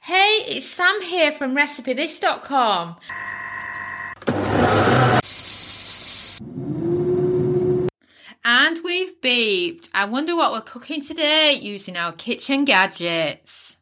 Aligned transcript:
Hey, 0.00 0.44
it's 0.46 0.66
Sam 0.66 1.02
here 1.02 1.32
from 1.32 1.56
RecipeThis.com. 1.56 2.96
And 8.44 8.78
we've 8.84 9.20
beeped. 9.20 9.88
I 9.92 10.04
wonder 10.04 10.36
what 10.36 10.52
we're 10.52 10.60
cooking 10.60 11.00
today 11.00 11.58
using 11.60 11.96
our 11.96 12.12
kitchen 12.12 12.64
gadgets. 12.64 13.78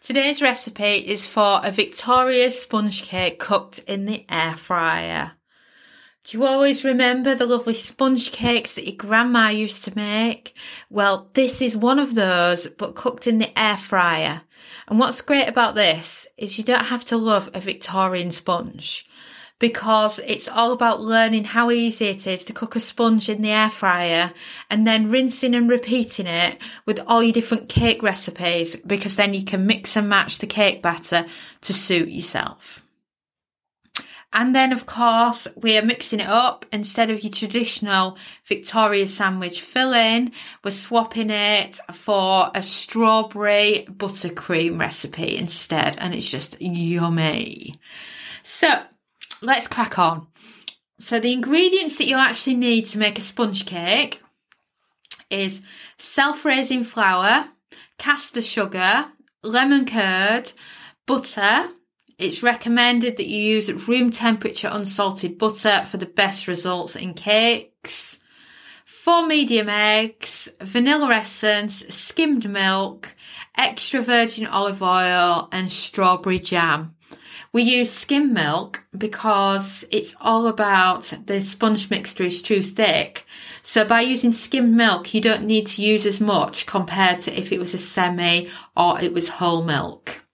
Today's 0.00 0.42
recipe 0.42 1.06
is 1.06 1.26
for 1.26 1.60
a 1.62 1.70
Victoria 1.70 2.50
sponge 2.50 3.02
cake 3.04 3.38
cooked 3.38 3.78
in 3.80 4.04
the 4.04 4.26
air 4.28 4.56
fryer. 4.56 5.37
Do 6.28 6.36
you 6.36 6.44
always 6.44 6.84
remember 6.84 7.34
the 7.34 7.46
lovely 7.46 7.72
sponge 7.72 8.32
cakes 8.32 8.74
that 8.74 8.86
your 8.86 8.96
grandma 8.96 9.48
used 9.48 9.86
to 9.86 9.96
make? 9.96 10.54
Well, 10.90 11.30
this 11.32 11.62
is 11.62 11.74
one 11.74 11.98
of 11.98 12.16
those, 12.16 12.66
but 12.66 12.94
cooked 12.94 13.26
in 13.26 13.38
the 13.38 13.58
air 13.58 13.78
fryer. 13.78 14.42
And 14.88 14.98
what's 14.98 15.22
great 15.22 15.48
about 15.48 15.74
this 15.74 16.26
is 16.36 16.58
you 16.58 16.64
don't 16.64 16.84
have 16.84 17.02
to 17.06 17.16
love 17.16 17.48
a 17.54 17.60
Victorian 17.60 18.30
sponge 18.30 19.08
because 19.58 20.18
it's 20.26 20.48
all 20.48 20.72
about 20.72 21.00
learning 21.00 21.44
how 21.44 21.70
easy 21.70 22.08
it 22.08 22.26
is 22.26 22.44
to 22.44 22.52
cook 22.52 22.76
a 22.76 22.80
sponge 22.80 23.30
in 23.30 23.40
the 23.40 23.50
air 23.50 23.70
fryer 23.70 24.34
and 24.68 24.86
then 24.86 25.10
rinsing 25.10 25.54
and 25.54 25.70
repeating 25.70 26.26
it 26.26 26.58
with 26.84 27.00
all 27.06 27.22
your 27.22 27.32
different 27.32 27.70
cake 27.70 28.02
recipes 28.02 28.76
because 28.76 29.16
then 29.16 29.32
you 29.32 29.44
can 29.44 29.66
mix 29.66 29.96
and 29.96 30.10
match 30.10 30.40
the 30.40 30.46
cake 30.46 30.82
batter 30.82 31.24
to 31.62 31.72
suit 31.72 32.10
yourself. 32.10 32.82
And 34.30 34.54
then, 34.54 34.72
of 34.72 34.84
course, 34.84 35.48
we 35.56 35.78
are 35.78 35.82
mixing 35.82 36.20
it 36.20 36.28
up. 36.28 36.66
Instead 36.70 37.10
of 37.10 37.22
your 37.22 37.32
traditional 37.32 38.18
Victoria 38.46 39.06
sandwich 39.06 39.62
filling, 39.62 40.32
we're 40.62 40.70
swapping 40.70 41.30
it 41.30 41.80
for 41.94 42.50
a 42.54 42.62
strawberry 42.62 43.86
buttercream 43.90 44.78
recipe 44.78 45.36
instead. 45.36 45.96
And 45.98 46.14
it's 46.14 46.30
just 46.30 46.60
yummy. 46.60 47.76
So 48.42 48.68
let's 49.40 49.66
crack 49.66 49.98
on. 49.98 50.26
So 50.98 51.18
the 51.18 51.32
ingredients 51.32 51.96
that 51.96 52.06
you'll 52.06 52.18
actually 52.18 52.56
need 52.56 52.86
to 52.88 52.98
make 52.98 53.18
a 53.18 53.22
sponge 53.22 53.64
cake 53.64 54.20
is 55.30 55.62
self-raising 55.96 56.82
flour, 56.82 57.48
caster 57.98 58.42
sugar, 58.42 59.06
lemon 59.42 59.86
curd, 59.86 60.52
butter, 61.06 61.70
it's 62.18 62.42
recommended 62.42 63.16
that 63.16 63.28
you 63.28 63.40
use 63.40 63.88
room 63.88 64.10
temperature 64.10 64.68
unsalted 64.70 65.38
butter 65.38 65.84
for 65.86 65.98
the 65.98 66.06
best 66.06 66.48
results 66.48 66.96
in 66.96 67.14
cakes. 67.14 68.18
Four 68.84 69.26
medium 69.26 69.68
eggs, 69.68 70.48
vanilla 70.60 71.14
essence, 71.14 71.86
skimmed 71.88 72.50
milk, 72.50 73.14
extra 73.56 74.02
virgin 74.02 74.46
olive 74.46 74.82
oil, 74.82 75.48
and 75.52 75.70
strawberry 75.70 76.40
jam. 76.40 76.96
We 77.52 77.62
use 77.62 77.90
skim 77.90 78.34
milk 78.34 78.84
because 78.96 79.84
it's 79.90 80.14
all 80.20 80.48
about 80.48 81.14
the 81.26 81.40
sponge 81.40 81.88
mixture 81.88 82.24
is 82.24 82.42
too 82.42 82.62
thick. 82.62 83.24
So 83.62 83.86
by 83.86 84.02
using 84.02 84.32
skim 84.32 84.76
milk, 84.76 85.14
you 85.14 85.20
don't 85.20 85.44
need 85.44 85.66
to 85.68 85.82
use 85.82 86.04
as 86.04 86.20
much 86.20 86.66
compared 86.66 87.20
to 87.20 87.38
if 87.38 87.50
it 87.52 87.58
was 87.58 87.72
a 87.72 87.78
semi 87.78 88.48
or 88.76 89.00
it 89.00 89.14
was 89.14 89.28
whole 89.28 89.64
milk. 89.64 90.27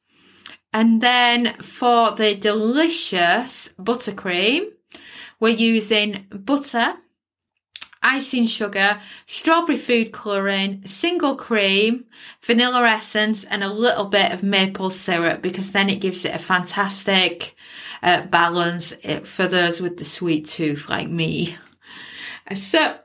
And 0.74 1.00
then 1.00 1.54
for 1.62 2.10
the 2.16 2.34
delicious 2.34 3.72
buttercream, 3.78 4.72
we're 5.38 5.54
using 5.54 6.26
butter, 6.30 6.94
icing 8.02 8.46
sugar, 8.46 9.00
strawberry 9.24 9.78
food 9.78 10.10
colouring, 10.10 10.84
single 10.84 11.36
cream, 11.36 12.06
vanilla 12.42 12.88
essence, 12.88 13.44
and 13.44 13.62
a 13.62 13.72
little 13.72 14.06
bit 14.06 14.32
of 14.32 14.42
maple 14.42 14.90
syrup 14.90 15.42
because 15.42 15.70
then 15.70 15.88
it 15.88 16.00
gives 16.00 16.24
it 16.24 16.34
a 16.34 16.40
fantastic 16.40 17.54
uh, 18.02 18.26
balance 18.26 18.94
uh, 19.04 19.20
for 19.20 19.46
those 19.46 19.80
with 19.80 19.96
the 19.98 20.04
sweet 20.04 20.44
tooth 20.46 20.88
like 20.88 21.08
me. 21.08 21.56
So, 22.52 22.98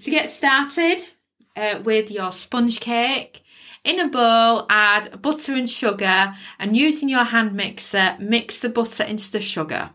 to 0.00 0.10
get 0.10 0.28
started 0.28 0.98
uh, 1.54 1.80
with 1.84 2.10
your 2.10 2.32
sponge 2.32 2.80
cake, 2.80 3.44
in 3.86 4.00
a 4.00 4.08
bowl, 4.08 4.66
add 4.68 5.22
butter 5.22 5.54
and 5.54 5.70
sugar 5.70 6.34
and 6.58 6.76
using 6.76 7.08
your 7.08 7.24
hand 7.24 7.54
mixer, 7.54 8.16
mix 8.18 8.58
the 8.58 8.68
butter 8.68 9.04
into 9.04 9.30
the 9.30 9.40
sugar. 9.40 9.90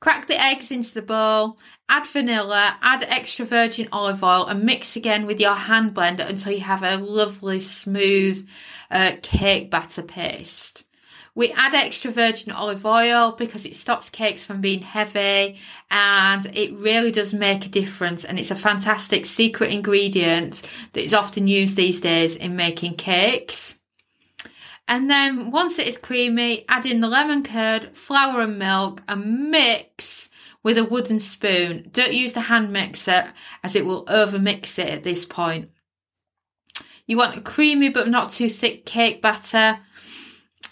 Crack 0.00 0.28
the 0.28 0.40
eggs 0.40 0.70
into 0.70 0.94
the 0.94 1.02
bowl, 1.02 1.58
add 1.88 2.06
vanilla, 2.06 2.76
add 2.80 3.02
extra 3.02 3.44
virgin 3.44 3.88
olive 3.92 4.22
oil 4.22 4.46
and 4.46 4.62
mix 4.62 4.96
again 4.96 5.26
with 5.26 5.40
your 5.40 5.54
hand 5.54 5.94
blender 5.94 6.26
until 6.26 6.52
you 6.52 6.60
have 6.60 6.82
a 6.82 6.96
lovely 6.96 7.58
smooth 7.58 8.48
uh, 8.90 9.12
cake 9.22 9.70
batter 9.70 10.02
paste. 10.02 10.84
We 11.34 11.52
add 11.52 11.74
extra 11.74 12.10
virgin 12.10 12.52
olive 12.52 12.84
oil 12.84 13.32
because 13.32 13.64
it 13.64 13.74
stops 13.74 14.10
cakes 14.10 14.44
from 14.44 14.60
being 14.60 14.82
heavy 14.82 15.58
and 15.90 16.46
it 16.54 16.72
really 16.74 17.10
does 17.10 17.32
make 17.32 17.64
a 17.64 17.68
difference. 17.68 18.24
And 18.24 18.38
it's 18.38 18.50
a 18.50 18.56
fantastic 18.56 19.26
secret 19.26 19.70
ingredient 19.70 20.62
that 20.92 21.04
is 21.04 21.14
often 21.14 21.46
used 21.46 21.76
these 21.76 22.00
days 22.00 22.36
in 22.36 22.56
making 22.56 22.94
cakes. 22.94 23.78
And 24.88 25.08
then 25.08 25.52
once 25.52 25.78
it 25.78 25.86
is 25.86 25.96
creamy, 25.98 26.64
add 26.68 26.84
in 26.84 27.00
the 27.00 27.06
lemon 27.06 27.44
curd, 27.44 27.96
flour 27.96 28.40
and 28.40 28.58
milk 28.58 29.02
and 29.06 29.50
mix 29.50 30.28
with 30.64 30.76
a 30.76 30.84
wooden 30.84 31.20
spoon. 31.20 31.88
Don't 31.92 32.12
use 32.12 32.32
the 32.32 32.40
hand 32.40 32.72
mixer 32.72 33.32
as 33.62 33.76
it 33.76 33.86
will 33.86 34.04
overmix 34.06 34.80
it 34.80 34.90
at 34.90 35.04
this 35.04 35.24
point. 35.24 35.70
You 37.06 37.16
want 37.16 37.36
a 37.36 37.40
creamy 37.40 37.88
but 37.88 38.08
not 38.08 38.30
too 38.30 38.48
thick 38.48 38.84
cake 38.84 39.22
batter. 39.22 39.78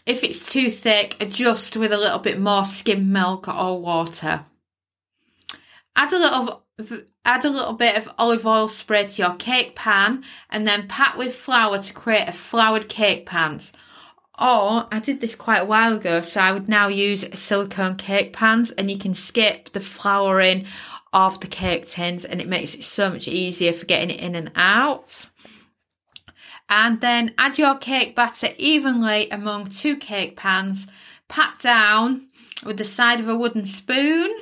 If 0.09 0.25
it's 0.25 0.51
too 0.51 0.71
thick, 0.71 1.23
adjust 1.23 1.77
with 1.77 1.93
a 1.93 1.99
little 1.99 2.19
bit 2.19 2.41
more 2.41 2.65
skim 2.65 3.13
milk 3.13 3.47
or 3.47 3.79
water. 3.79 4.47
Add 5.95 6.15
a 6.15 6.19
little 6.19 6.65
add 7.27 7.45
a 7.45 7.51
little 7.51 7.75
bit 7.75 7.99
of 7.99 8.09
olive 8.17 8.47
oil 8.47 8.69
spray 8.69 9.07
to 9.07 9.23
your 9.23 9.35
cake 9.35 9.77
pan 9.77 10.25
and 10.49 10.67
then 10.67 10.89
pat 10.89 11.19
with 11.19 11.35
flour 11.35 11.77
to 11.77 11.93
create 11.93 12.27
a 12.27 12.33
floured 12.33 12.89
cake 12.89 13.27
pans. 13.27 13.75
Or 14.39 14.87
I 14.91 14.99
did 14.99 15.21
this 15.21 15.35
quite 15.35 15.61
a 15.61 15.67
while 15.67 15.99
ago, 15.99 16.23
so 16.23 16.41
I 16.41 16.53
would 16.53 16.71
now 16.71 16.89
use 16.89 17.27
silicone 17.39 17.97
cake 17.97 18.33
pans 18.33 18.71
and 18.71 18.91
you 18.91 18.97
can 18.97 19.13
skip 19.13 19.75
the 19.75 19.81
flouring 19.81 20.65
of 21.13 21.39
the 21.41 21.49
cake 21.49 21.87
tins 21.87 22.25
and 22.25 22.41
it 22.41 22.49
makes 22.49 22.75
it 22.75 22.83
so 22.83 23.11
much 23.11 23.29
easier 23.29 23.75
for 23.75 23.85
getting 23.85 24.09
it 24.09 24.21
in 24.21 24.35
and 24.35 24.53
out 24.57 25.29
and 26.69 27.01
then 27.01 27.35
add 27.39 27.59
your 27.59 27.77
cake 27.77 28.15
batter 28.15 28.49
evenly 28.59 29.31
among 29.31 29.67
two 29.67 29.97
cake 29.97 30.37
pans. 30.37 30.87
Pat 31.29 31.59
down 31.59 32.29
with 32.65 32.79
the 32.79 32.85
side 32.85 33.21
of 33.21 33.29
a 33.29 33.37
wooden 33.37 33.65
spoon 33.65 34.35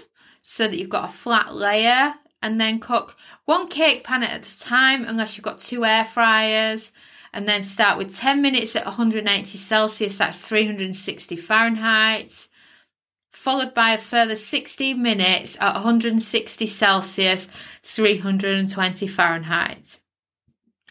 so 0.42 0.68
that 0.68 0.78
you've 0.78 0.88
got 0.88 1.08
a 1.08 1.12
flat 1.12 1.54
layer 1.54 2.14
and 2.42 2.60
then 2.60 2.78
cook 2.78 3.16
one 3.44 3.68
cake 3.68 4.04
pan 4.04 4.22
at 4.22 4.46
a 4.46 4.60
time 4.60 5.04
unless 5.04 5.36
you've 5.36 5.44
got 5.44 5.58
two 5.58 5.84
air 5.84 6.04
fryers 6.04 6.92
and 7.32 7.46
then 7.46 7.62
start 7.62 7.98
with 7.98 8.16
10 8.16 8.40
minutes 8.40 8.74
at 8.76 8.86
180 8.86 9.58
Celsius, 9.58 10.16
that's 10.16 10.38
360 10.38 11.36
Fahrenheit, 11.36 12.48
followed 13.30 13.74
by 13.74 13.90
a 13.90 13.98
further 13.98 14.34
60 14.34 14.94
minutes 14.94 15.56
at 15.60 15.74
160 15.74 16.66
Celsius, 16.66 17.50
320 17.82 19.06
Fahrenheit. 19.06 19.98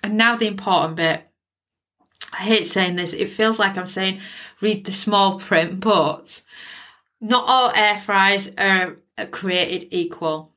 And 0.05 0.19
now 0.19 0.35
the 0.35 0.45
important 0.45 0.97
bit. 0.97 1.27
I 2.31 2.43
hate 2.43 2.67
saying 2.67 2.95
this, 2.95 3.13
it 3.13 3.29
feels 3.29 3.57
like 3.57 3.75
I'm 3.75 3.87
saying 3.87 4.19
read 4.61 4.85
the 4.85 4.91
small 4.91 5.39
print, 5.39 5.79
but 5.79 6.43
not 7.19 7.45
all 7.47 7.71
air 7.71 7.97
fryers 7.97 8.51
are 8.55 8.97
created 9.31 9.87
equal. 9.89 10.51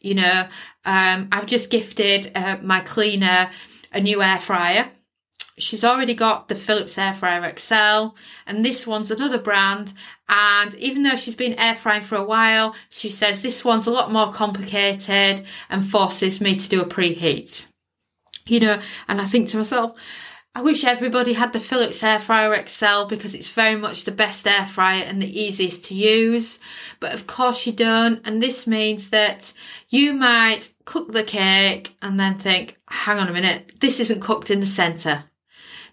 You 0.00 0.14
know, 0.16 0.48
um, 0.84 1.28
I've 1.30 1.46
just 1.46 1.70
gifted 1.70 2.32
uh, 2.34 2.58
my 2.62 2.80
cleaner 2.80 3.50
a 3.92 4.00
new 4.00 4.22
air 4.22 4.40
fryer. 4.40 4.90
She's 5.56 5.84
already 5.84 6.14
got 6.14 6.48
the 6.48 6.56
Philips 6.56 6.98
Air 6.98 7.12
Fryer 7.12 7.54
XL, 7.56 8.16
and 8.44 8.64
this 8.64 8.88
one's 8.88 9.12
another 9.12 9.38
brand. 9.38 9.92
And 10.28 10.74
even 10.74 11.04
though 11.04 11.16
she's 11.16 11.36
been 11.36 11.54
air 11.60 11.76
frying 11.76 12.02
for 12.02 12.16
a 12.16 12.24
while, 12.24 12.74
she 12.88 13.08
says 13.08 13.40
this 13.40 13.64
one's 13.64 13.86
a 13.86 13.92
lot 13.92 14.10
more 14.10 14.32
complicated 14.32 15.44
and 15.68 15.88
forces 15.88 16.40
me 16.40 16.56
to 16.56 16.68
do 16.68 16.80
a 16.80 16.86
preheat 16.86 17.69
you 18.50 18.60
know, 18.60 18.80
and 19.08 19.20
I 19.20 19.24
think 19.24 19.48
to 19.48 19.58
myself, 19.58 19.98
I 20.52 20.62
wish 20.62 20.82
everybody 20.82 21.34
had 21.34 21.52
the 21.52 21.60
Philips 21.60 22.02
Air 22.02 22.18
Fryer 22.18 22.66
XL 22.66 23.04
because 23.08 23.36
it's 23.36 23.48
very 23.48 23.76
much 23.76 24.02
the 24.02 24.10
best 24.10 24.48
air 24.48 24.64
fryer 24.64 25.04
and 25.04 25.22
the 25.22 25.40
easiest 25.40 25.84
to 25.86 25.94
use. 25.94 26.58
But 26.98 27.14
of 27.14 27.28
course 27.28 27.66
you 27.66 27.72
don't. 27.72 28.20
And 28.26 28.42
this 28.42 28.66
means 28.66 29.10
that 29.10 29.52
you 29.88 30.12
might 30.12 30.72
cook 30.86 31.12
the 31.12 31.22
cake 31.22 31.94
and 32.02 32.18
then 32.18 32.36
think, 32.36 32.80
hang 32.88 33.18
on 33.18 33.28
a 33.28 33.32
minute, 33.32 33.74
this 33.78 34.00
isn't 34.00 34.20
cooked 34.20 34.50
in 34.50 34.58
the 34.58 34.66
centre. 34.66 35.24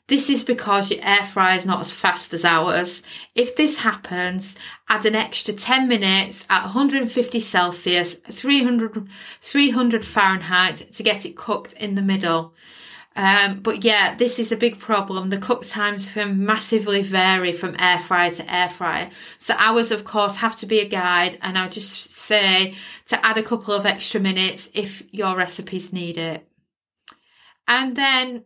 This 0.07 0.30
is 0.30 0.44
because 0.44 0.89
your 0.89 1.04
air 1.04 1.25
fryer 1.25 1.56
is 1.56 1.65
not 1.65 1.81
as 1.81 1.92
fast 1.92 2.33
as 2.33 2.45
ours. 2.45 3.04
If 3.36 3.57
this 3.57 3.80
happens, 3.80 4.56
add 4.88 5.06
an 5.06 5.15
extra 5.15 5.54
10 5.54 5.88
minutes 5.88 6.45
at 6.50 6.63
150 6.63 7.39
Celsius, 7.42 8.13
300, 8.13 9.07
300 9.42 10.06
Fahrenheit 10.06 10.94
to 10.94 11.04
get 11.04 11.25
it 11.25 11.36
cooked 11.36 11.74
in 11.74 11.95
the 11.95 12.01
middle. 12.01 12.54
Um, 13.18 13.62
but 13.62 13.83
yeah, 13.83 14.15
this 14.15 14.38
is 14.39 14.51
a 14.51 14.57
big 14.57 14.80
problem. 14.80 15.30
The 15.30 15.39
cook 15.39 15.65
times 15.65 16.12
can 16.12 16.45
massively 16.45 17.01
vary 17.01 17.51
from 17.51 17.75
air 17.80 18.00
fryer 18.00 18.31
to 18.31 18.53
air 18.53 18.69
fryer. 18.69 19.10
So 19.39 19.56
ours, 19.57 19.92
of 19.92 20.06
course, 20.06 20.38
have 20.38 20.56
to 20.57 20.68
be 20.68 20.80
a 20.80 20.88
guide. 20.88 21.38
And 21.42 21.57
I'll 21.57 21.69
just 21.69 22.13
say 22.13 22.75
to 23.07 23.25
add 23.25 23.38
a 23.38 23.44
couple 23.44 23.74
of 23.74 23.88
extra 23.88 24.21
minutes 24.21 24.69
if 24.74 25.03
your 25.12 25.36
recipes 25.36 25.92
need 25.92 26.18
it. 26.18 26.48
And 27.68 27.95
then 27.95 28.45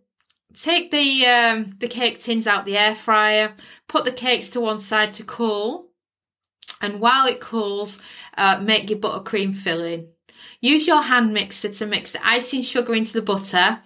take 0.53 0.91
the 0.91 1.25
um, 1.25 1.75
the 1.79 1.87
cake 1.87 2.19
tins 2.19 2.47
out 2.47 2.65
the 2.65 2.77
air 2.77 2.95
fryer, 2.95 3.53
put 3.87 4.05
the 4.05 4.11
cakes 4.11 4.49
to 4.51 4.61
one 4.61 4.79
side 4.79 5.13
to 5.13 5.23
cool, 5.23 5.89
and 6.81 6.99
while 6.99 7.27
it 7.27 7.39
cools, 7.39 7.99
uh, 8.37 8.59
make 8.61 8.89
your 8.89 8.99
buttercream 8.99 9.53
filling. 9.55 10.07
Use 10.59 10.87
your 10.87 11.03
hand 11.03 11.33
mixer 11.33 11.69
to 11.69 11.85
mix 11.85 12.11
the 12.11 12.25
icing 12.25 12.61
sugar 12.61 12.93
into 12.93 13.13
the 13.13 13.21
butter 13.21 13.81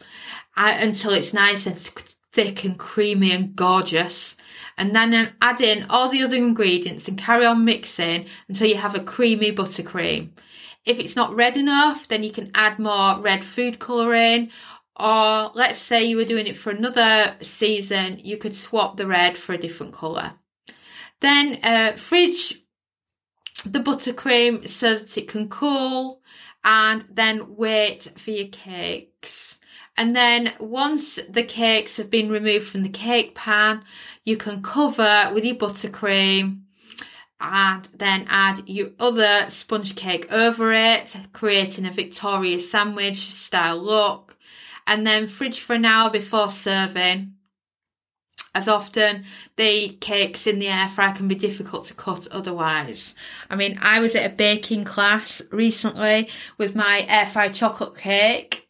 uh, 0.57 0.73
until 0.77 1.12
it's 1.12 1.33
nice 1.33 1.65
and 1.65 1.77
thick 1.77 2.63
and 2.63 2.77
creamy 2.77 3.31
and 3.31 3.56
gorgeous. 3.56 4.35
And 4.77 4.94
then 4.94 5.33
add 5.41 5.61
in 5.61 5.85
all 5.89 6.09
the 6.09 6.21
other 6.21 6.35
ingredients 6.35 7.07
and 7.07 7.18
carry 7.18 7.45
on 7.45 7.63
mixing 7.63 8.25
until 8.50 8.68
you 8.68 8.75
have 8.75 8.94
a 8.94 9.00
creamy 9.00 9.53
buttercream. 9.53 10.31
If 10.85 11.00
it's 11.00 11.15
not 11.15 11.35
red 11.35 11.57
enough, 11.57 12.07
then 12.07 12.23
you 12.23 12.31
can 12.31 12.51
add 12.53 12.77
more 12.77 13.19
red 13.19 13.44
food 13.44 13.79
colouring. 13.79 14.51
Or 14.97 15.51
let's 15.53 15.80
say 15.80 16.03
you 16.03 16.18
were 16.18 16.25
doing 16.25 16.47
it 16.47 16.56
for 16.56 16.69
another 16.69 17.36
season, 17.42 18.19
you 18.24 18.38
could 18.38 18.56
swap 18.56 18.97
the 18.97 19.07
red 19.07 19.38
for 19.38 19.53
a 19.53 19.57
different 19.57 19.94
colour. 19.94 20.33
Then 21.19 21.59
uh, 21.63 21.94
fridge 21.94 22.62
the 23.65 23.80
buttercream 23.80 24.68
so 24.68 24.95
that 24.95 25.18
it 25.18 25.27
can 25.27 25.50
cool 25.50 26.21
and 26.63 27.06
then 27.12 27.56
wait 27.56 28.12
for 28.18 28.31
your 28.31 28.47
cakes. 28.47 29.59
And 29.97 30.15
then 30.15 30.53
once 30.59 31.19
the 31.30 31.44
cakes 31.44 31.97
have 31.97 32.09
been 32.09 32.30
removed 32.30 32.68
from 32.68 32.83
the 32.83 32.89
cake 32.89 33.33
pan, 33.36 33.83
you 34.24 34.36
can 34.36 34.62
cover 34.62 35.31
with 35.33 35.45
your 35.45 35.56
buttercream 35.56 36.62
and 37.39 37.88
then 37.94 38.25
add 38.27 38.68
your 38.68 38.89
other 39.00 39.45
sponge 39.50 39.95
cake 39.95 40.31
over 40.31 40.74
it, 40.74 41.15
creating 41.33 41.86
a 41.86 41.92
Victoria 41.92 42.59
sandwich 42.59 43.18
style 43.18 43.81
look. 43.81 44.34
And 44.87 45.05
then 45.05 45.27
fridge 45.27 45.59
for 45.59 45.73
an 45.73 45.85
hour 45.85 46.09
before 46.09 46.49
serving 46.49 47.35
as 48.55 48.69
often 48.69 49.25
the 49.57 49.89
cakes 49.99 50.47
in 50.47 50.59
the 50.59 50.69
air 50.69 50.87
fryer 50.87 51.13
can 51.13 51.27
be 51.27 51.35
difficult 51.35 51.83
to 51.83 51.93
cut 51.93 52.27
otherwise. 52.31 53.13
I 53.49 53.55
mean, 53.55 53.77
I 53.81 53.99
was 53.99 54.15
at 54.15 54.31
a 54.31 54.33
baking 54.33 54.85
class 54.85 55.41
recently 55.51 56.29
with 56.57 56.73
my 56.73 57.05
air 57.09 57.25
fryer 57.25 57.49
chocolate 57.49 57.97
cake. 57.97 58.64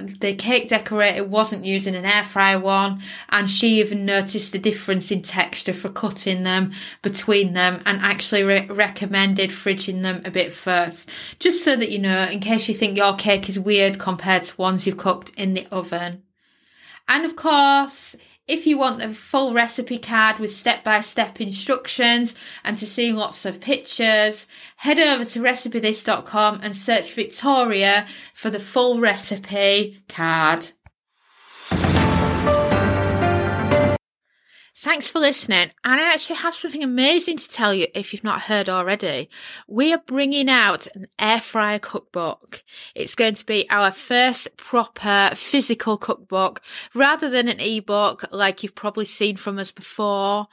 The 0.00 0.34
cake 0.34 0.68
decorator 0.68 1.24
wasn't 1.24 1.64
using 1.64 1.94
an 1.94 2.04
air 2.04 2.24
fryer 2.24 2.58
one, 2.58 3.00
and 3.28 3.48
she 3.48 3.80
even 3.80 4.04
noticed 4.04 4.52
the 4.52 4.58
difference 4.58 5.10
in 5.10 5.22
texture 5.22 5.72
for 5.72 5.88
cutting 5.88 6.42
them 6.42 6.72
between 7.02 7.52
them 7.52 7.82
and 7.86 8.00
actually 8.00 8.44
re- 8.44 8.66
recommended 8.66 9.50
fridging 9.50 10.02
them 10.02 10.22
a 10.24 10.30
bit 10.30 10.52
first, 10.52 11.10
just 11.38 11.64
so 11.64 11.76
that 11.76 11.90
you 11.90 11.98
know, 11.98 12.24
in 12.24 12.40
case 12.40 12.68
you 12.68 12.74
think 12.74 12.96
your 12.96 13.14
cake 13.14 13.48
is 13.48 13.58
weird 13.58 13.98
compared 13.98 14.44
to 14.44 14.56
ones 14.60 14.86
you've 14.86 14.96
cooked 14.96 15.30
in 15.36 15.54
the 15.54 15.66
oven. 15.70 16.22
And 17.08 17.24
of 17.24 17.36
course, 17.36 18.16
if 18.50 18.66
you 18.66 18.76
want 18.76 18.98
the 18.98 19.08
full 19.08 19.52
recipe 19.52 19.98
card 19.98 20.40
with 20.40 20.50
step 20.50 20.82
by 20.82 21.00
step 21.00 21.40
instructions 21.40 22.34
and 22.64 22.76
to 22.76 22.86
see 22.86 23.12
lots 23.12 23.46
of 23.46 23.60
pictures, 23.60 24.48
head 24.76 24.98
over 24.98 25.24
to 25.24 25.38
recipethis.com 25.38 26.60
and 26.62 26.76
search 26.76 27.14
Victoria 27.14 28.06
for 28.34 28.50
the 28.50 28.58
full 28.58 28.98
recipe 28.98 30.02
card. 30.08 30.70
Thanks 34.76 35.10
for 35.10 35.18
listening. 35.18 35.70
And 35.84 36.00
I 36.00 36.12
actually 36.12 36.36
have 36.36 36.54
something 36.54 36.82
amazing 36.82 37.36
to 37.38 37.48
tell 37.48 37.74
you 37.74 37.88
if 37.94 38.12
you've 38.12 38.24
not 38.24 38.42
heard 38.42 38.68
already. 38.68 39.28
We 39.66 39.92
are 39.92 40.02
bringing 40.06 40.48
out 40.48 40.86
an 40.94 41.08
air 41.18 41.40
fryer 41.40 41.78
cookbook. 41.78 42.62
It's 42.94 43.14
going 43.14 43.34
to 43.34 43.44
be 43.44 43.68
our 43.68 43.90
first 43.90 44.56
proper 44.56 45.32
physical 45.34 45.98
cookbook 45.98 46.62
rather 46.94 47.28
than 47.28 47.48
an 47.48 47.60
ebook 47.60 48.24
like 48.30 48.62
you've 48.62 48.74
probably 48.74 49.04
seen 49.04 49.36
from 49.36 49.58
us 49.58 49.72
before. 49.72 50.46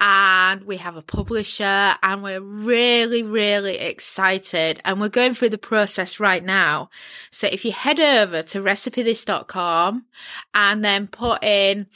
And 0.00 0.64
we 0.64 0.78
have 0.78 0.96
a 0.96 1.02
publisher 1.02 1.94
and 2.02 2.22
we're 2.22 2.40
really, 2.40 3.22
really 3.22 3.76
excited 3.78 4.80
and 4.84 5.00
we're 5.00 5.08
going 5.08 5.34
through 5.34 5.50
the 5.50 5.58
process 5.58 6.18
right 6.18 6.42
now. 6.42 6.90
So 7.30 7.46
if 7.46 7.64
you 7.64 7.72
head 7.72 8.00
over 8.00 8.42
to 8.42 8.60
recipethis.com 8.60 10.06
and 10.54 10.84
then 10.84 11.06
put 11.06 11.44
in 11.44 11.86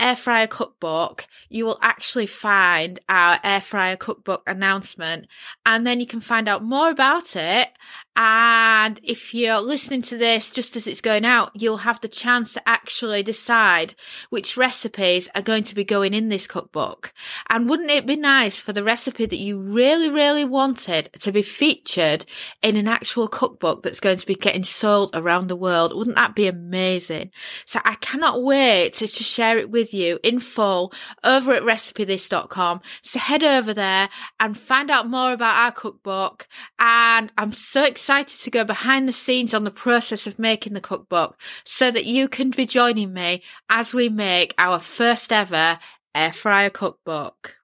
air 0.00 0.16
fryer 0.16 0.46
cookbook, 0.46 1.26
you 1.48 1.64
will 1.64 1.78
actually 1.82 2.26
find 2.26 2.98
our 3.08 3.38
air 3.44 3.60
fryer 3.60 3.96
cookbook 3.96 4.42
announcement 4.48 5.26
and 5.66 5.86
then 5.86 6.00
you 6.00 6.06
can 6.06 6.20
find 6.20 6.48
out 6.48 6.64
more 6.64 6.90
about 6.90 7.36
it 7.36 7.68
and 8.16 8.98
if 9.04 9.32
you're 9.32 9.60
listening 9.60 10.02
to 10.02 10.18
this 10.18 10.50
just 10.50 10.74
as 10.74 10.86
it's 10.86 11.00
going 11.00 11.24
out, 11.24 11.52
you'll 11.54 11.78
have 11.78 12.00
the 12.00 12.08
chance 12.08 12.52
to 12.52 12.68
actually 12.68 13.22
decide 13.22 13.94
which 14.30 14.56
recipes 14.56 15.28
are 15.34 15.42
going 15.42 15.62
to 15.64 15.74
be 15.76 15.84
going 15.84 16.12
in 16.12 16.28
this 16.28 16.48
cookbook. 16.48 17.12
And 17.48 17.68
wouldn't 17.68 17.90
it 17.90 18.06
be 18.06 18.16
nice 18.16 18.58
for 18.58 18.72
the 18.72 18.82
recipe 18.82 19.26
that 19.26 19.38
you 19.38 19.60
really, 19.60 20.10
really 20.10 20.44
wanted 20.44 21.08
to 21.20 21.30
be 21.30 21.42
featured 21.42 22.26
in 22.62 22.76
an 22.76 22.88
actual 22.88 23.28
cookbook 23.28 23.82
that's 23.82 24.00
going 24.00 24.18
to 24.18 24.26
be 24.26 24.34
getting 24.34 24.64
sold 24.64 25.10
around 25.14 25.46
the 25.46 25.56
world? 25.56 25.94
Wouldn't 25.94 26.16
that 26.16 26.34
be 26.34 26.48
amazing? 26.48 27.30
So 27.64 27.78
I 27.84 27.94
cannot 27.94 28.42
wait 28.42 28.94
to, 28.94 29.06
to 29.06 29.22
share 29.22 29.56
it 29.56 29.70
with 29.70 29.94
you 29.94 30.18
in 30.24 30.40
full 30.40 30.92
over 31.22 31.52
at 31.52 31.62
recipethis.com. 31.62 32.80
So 33.02 33.18
head 33.20 33.44
over 33.44 33.72
there 33.72 34.08
and 34.40 34.58
find 34.58 34.90
out 34.90 35.08
more 35.08 35.32
about 35.32 35.56
our 35.56 35.72
cookbook. 35.72 36.48
And 36.80 37.30
I'm 37.38 37.52
so 37.52 37.84
excited 37.84 38.00
excited 38.10 38.42
to 38.42 38.50
go 38.50 38.64
behind 38.64 39.08
the 39.08 39.12
scenes 39.12 39.54
on 39.54 39.62
the 39.62 39.70
process 39.70 40.26
of 40.26 40.36
making 40.36 40.72
the 40.72 40.80
cookbook 40.80 41.40
so 41.62 41.92
that 41.92 42.06
you 42.06 42.26
can 42.26 42.50
be 42.50 42.66
joining 42.66 43.12
me 43.12 43.40
as 43.68 43.94
we 43.94 44.08
make 44.08 44.52
our 44.58 44.80
first 44.80 45.30
ever 45.30 45.78
air 46.12 46.32
fryer 46.32 46.70
cookbook. 46.70 47.59